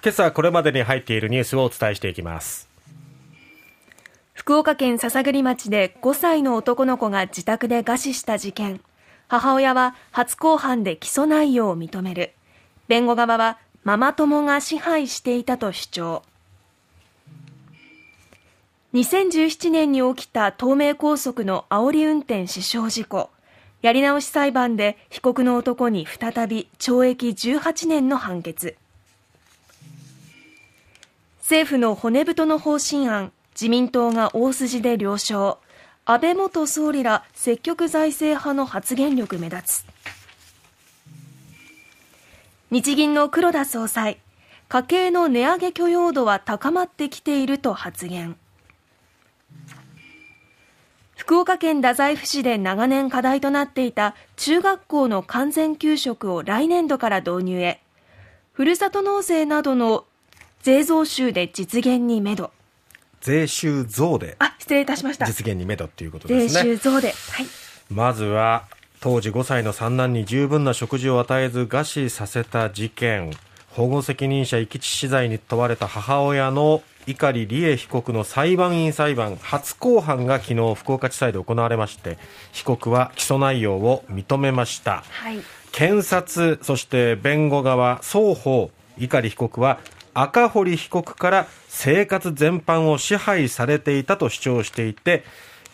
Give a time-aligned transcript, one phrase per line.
[0.00, 2.68] 今朝これまでに入っているニュースをお伝えしていきます。
[4.32, 8.80] 福岡県篠栗町で5歳の男の子が自宅で餓死した事件。
[9.26, 12.32] 母親は初公判で起訴内容を認める。
[12.86, 16.22] 弁護側はママ友が支配していたと主張。
[18.94, 23.30] 2017年に起きた東名高速の煽り運転死傷事故。
[23.82, 28.76] やり直し裁判で被告の男に再び懲役18年の判決。
[31.48, 35.56] 政府の骨太の方針案、自民党が大筋で了承。
[36.04, 39.86] 安倍元総理ら積極財政派の発言力目立つ。
[42.70, 44.18] 日銀の黒田総裁、
[44.68, 48.36] 家計の値上げ許容度は高まってきていると発言。
[51.16, 57.80] 福岡県太宰府市で長年課題となっていた中学校の完全給食を来年度から導入へ、
[58.52, 60.04] ふるさと納税などの
[60.62, 62.50] 税増収で実現にめど。
[63.20, 65.26] 税収増であ失礼いたしました。
[65.26, 66.62] 実現にめどっていうことですね。
[66.62, 67.46] 税収増で、はい、
[67.90, 68.64] まずは
[69.00, 73.32] 当時5歳の三男に十分な食事を与えず餓死させた事件。
[73.70, 79.36] 保護責任者遺棄致死罪に問われた母親の碇利恵被告の裁判員裁判。
[79.36, 82.18] 初公判が昨日福岡地裁で行われまして
[82.50, 85.38] 被告は起訴内容を認めました、はい、
[85.70, 89.78] 検察そして弁護側双方碇被告は
[90.20, 95.22] 赤堀被告から生活全般を支配されていたと主張していて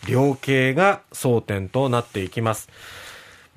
[0.07, 2.69] 量刑が争点となっていきます。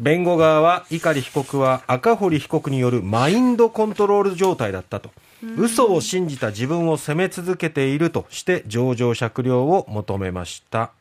[0.00, 5.10] 弁護側は碇被告は赤堀被告によるマインドコントロール状態だったと。
[5.58, 10.92] 嘘を信じた自分を責め続けているとして情状酌量を求めました。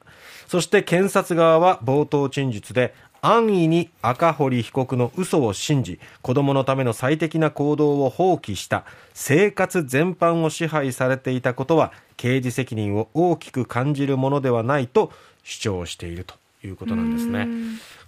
[0.49, 15.11] そして検察側は冒頭陳述で安易に赤堀被告の嘘を信じ子供のための最適な行動を放棄した生活全般を支配されていたことは刑事責任を大きく感じるものではないと
[15.43, 17.47] 主張しているということなんですね。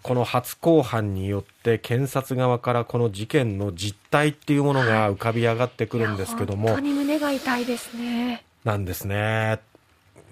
[0.01, 8.43] この初公判によって検察側からこの事件の実態っていうものが浮かび上がってくるんですけども、本当に胸が痛いですね。
[8.63, 9.59] なんですね。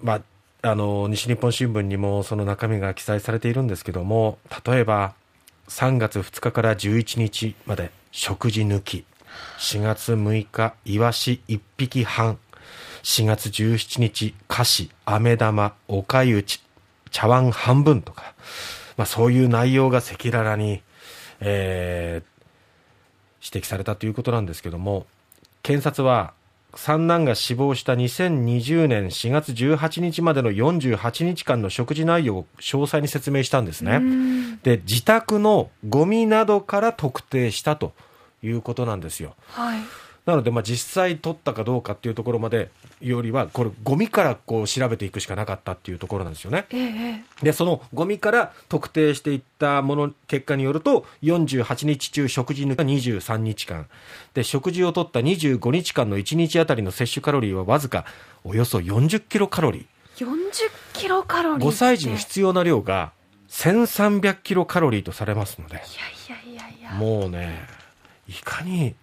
[0.02, 0.22] まあ
[0.62, 5.14] あの西日本新聞にもその中身が記載されているんですけども例えば
[5.68, 9.04] 3月2日から11日まで食事抜き。
[9.58, 12.38] 4月6日イワシ1匹半。
[13.02, 16.60] 4月17日菓子飴玉おかゆち
[17.10, 18.34] 茶碗半分とか、
[18.96, 20.82] まあ、そういう内容が赤裸々に、
[21.40, 25.06] えー、指摘されたということなんですけども
[25.62, 26.34] 検察は
[26.74, 34.00] 三男が死亡した2020年4月18日までの48日間の食事内容を詳細に説明したんですね。
[34.62, 37.92] で自宅のゴミなどから特定したと
[38.42, 39.34] いうことなんですよ。
[39.48, 39.80] はい
[40.28, 46.66] なので、まあ、実際取ったかどうかっていうところまでよりは、これ、ゴミからこう調べていくしかなかったっていうところなんですよね。
[46.68, 53.86] ええ、で、そのゴミから特定していったもの、結果によると、48日中食事抜か23日間。
[54.34, 58.04] で、食事を取った25日間の1日あたりの摂取カロリーはわずか
[58.44, 60.26] およそ40キロカロリー。
[60.26, 60.34] 40
[60.92, 63.12] キロカロリー ?5 歳児の必要な量が
[63.48, 65.76] 1300キロカロリーとされますので。
[65.76, 65.84] いや
[66.36, 66.90] いやいやいや。
[66.90, 67.66] もうね、
[68.28, 68.94] いかに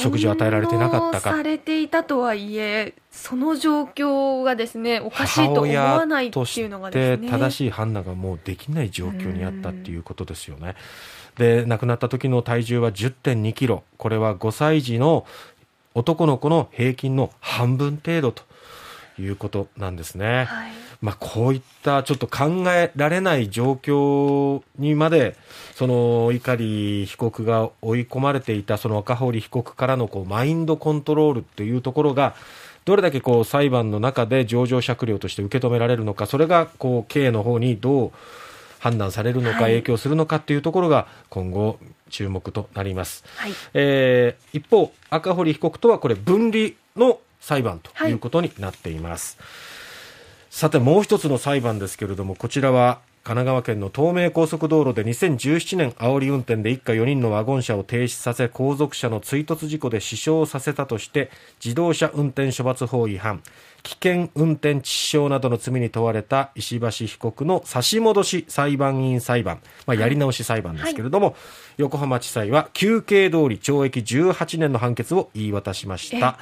[0.00, 1.30] 食事を与えられてなかったか。
[1.32, 7.28] されていたとはいえ、その状況がですね、おかしいと思わないっていうのがですね。
[7.30, 10.74] 正しい判断がもうできない状況にあったっていうことですよね。
[11.36, 13.84] で、亡くなった時の体重は10.2キロ。
[13.98, 15.26] これは5歳児の
[15.94, 18.42] 男の子の平均の半分程度と
[19.18, 20.44] いうことなんですね。
[20.44, 20.72] はい、
[21.02, 25.36] まあ、こういったちょっと考えられない状況にまで、
[25.74, 32.34] その碇被告が追い込まれていた、その赤堀被告からのこうマインドコントロールっていうところが、
[32.84, 38.12] どれだけこう裁判の中で情状酌量として受け止められるのか、それがこう刑の方にどう
[38.78, 41.78] 判断されるのか、影響するのかっていうところが今後
[42.10, 43.24] 注目となります。
[43.36, 49.36] はい、えー、一方、赤堀被告とはこれ分離の裁判ということになっています。
[49.40, 49.46] はい、
[50.52, 61.30] さて、もう一つの裁判ですけれども、こちらは神奈川県の東名高速道路で2017年煽り運転で一家4人のワゴン車を停止させ後続車の追突事故で死傷させたとして
[61.64, 63.42] 自動車運転処罰法違反。
[63.82, 71.36] 危険運転致死傷などの罪に問われた石橋被告の差し戻し裁判員裁判、まあ、やり直し裁判ですけれども、はい、
[71.78, 76.38] 横浜地裁は求刑通り懲役18年の判決を言い渡しました。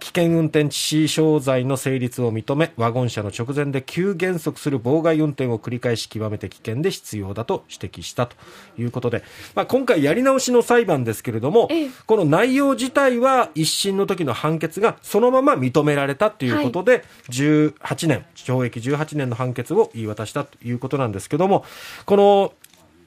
[0.00, 8.36] 危険運転致死傷罪の成立を認めワゴン車の直前で急減速する妨害運転を繰り返し極極めて危険で必要だと指摘したと
[8.78, 9.24] いうことで、
[9.54, 11.90] まあ、今回やり直しの裁判ですけれども、ええ。
[12.06, 21.64] この内容自体は一審の時の判決がそのまま認められたということで、18年、懲役18年の判決を言い渡したということなんですけども、
[22.04, 22.52] この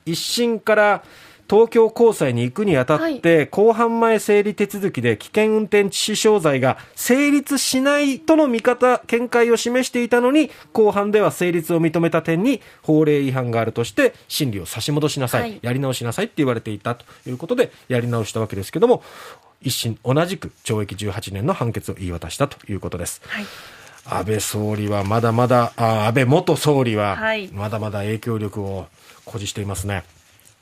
[0.06, 1.04] 一審から
[1.50, 19.04] 東京高裁に行くにあたって、公判前整理手続きで危険運転致死傷罪が成立しないとの見方、見解を示していたのに、公判では成立を認めた点に法令違反があるとして、審理を差し戻しなさい、はいやり直しなさいって言われていたということで、やり直したわけですけども、
[19.62, 23.22] 一審同じく懲役18年の判決を言い渡したということです。
[23.28, 23.46] はい。
[24.06, 28.88] 安倍総理はまだまだ、あ安倍元総理ははいまだまだ影響力を
[29.26, 30.04] 誇示していますね。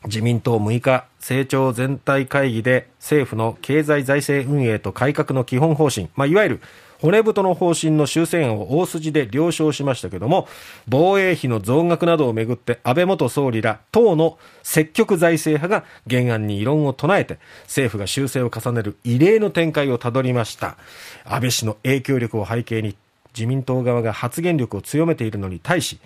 [0.05, 6.61] 自民党6日、成長全体会議で政府の経済財政運営と改革の基本方針、まあ、いわゆる
[7.01, 10.47] 骨太の方針の修正案を大筋で了承しましたけども、
[10.87, 20.77] 防衛費の増額などをめぐって安倍元総理ら党の積極財政派が原案に異論を唱えて、政府が修正を重ねる異例の展開をたどりました。
[21.25, 22.95] 安倍氏の影響力を背景に
[23.33, 25.99] 自民党側が発言力を強めているのに対し、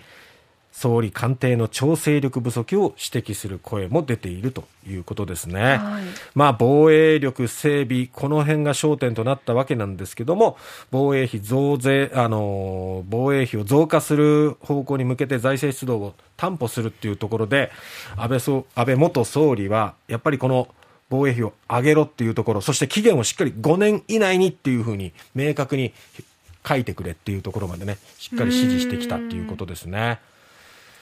[0.76, 5.78] 総理官邸の調整力不足を指摘する声も出ているということですね。
[5.78, 10.58] はいまあ防衛力整備、この辺が焦点となったわけなんですけども、
[10.90, 17.70] 防衛費増税、あのー防衛費を増加する方向に向けて財政出動を担保するっていうところで、
[18.16, 20.68] 安倍総安倍元総理は、やっぱりこの
[21.08, 25.94] 防衛費を上げろっていうところ、そして期限をしっかり5年以内にっていうふうに明確に
[26.68, 30.20] 書いてくれっていうところまでね、しっかり指示してきたっていうことですね。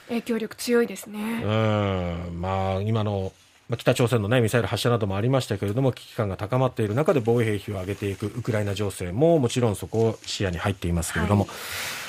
[0.09, 1.41] 影響力強いですね。
[1.43, 2.41] うん。
[2.41, 3.31] まあ、今の、
[3.69, 11.55] まあ、北朝鮮の、ね、ミサイル発射などもありましたけれども危機感が高まっている中で防衛費を上げていくウクライナ情勢ももちろんそこを視野に入っていますけれども、はい。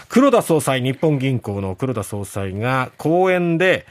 [0.08, 3.86] 黒田総裁、日本銀行の黒田総裁が講演で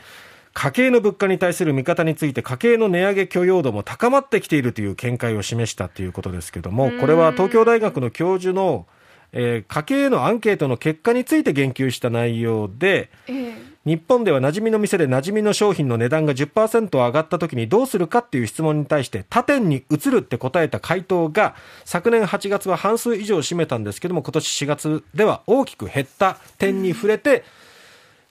[0.53, 8.87] 家計の物価に対する見方について家計の値上げ許容度も高まってきているという見解を示したということですけれどもこれは東京大学の教授の、
[9.33, 21.55] えー家計へのアンケートの結果について言及した内容で、ええ日本では馴染みの店で馴染みの商品の値段が10%上がった時にどうするかっていう質問に対して他店に移るって答えた回答が
[21.85, 27.43] 昨年8月は半数以上を占めたんですけども今年4月では大きく減った点に触れて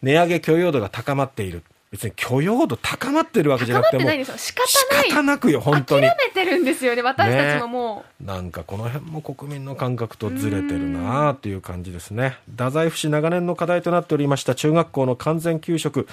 [0.03, 1.62] 値上げ許容度が高まっている。
[1.94, 4.37] 別に許容度高まってるわけじゃ高まってなくてもないんですよ。
[4.37, 5.05] 仕方ない。
[5.05, 7.02] 仕方なくよ本当に諦めてるんですよね。
[7.02, 12.37] 私たちももなんかこの辺も国民の感覚とずれてるなあっていう感じですね。
[12.50, 16.08] 太宰府市長年の課題となっておりました中学校の完全給食、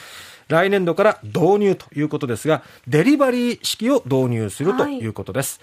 [0.50, 5.60] 来年度から導入ということですが、デリバリー式を導入するということです。